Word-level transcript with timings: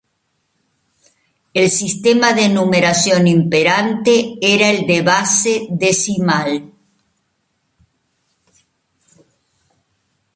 El 1.53 1.69
sistema 1.69 2.33
de 2.33 2.49
numeración 2.49 3.27
imperante 3.27 4.33
era 4.41 4.71
el 4.71 4.87
de 4.87 5.03
base 5.03 5.67
decimal. 5.69 6.73